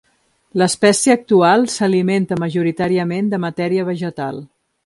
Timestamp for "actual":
1.17-1.67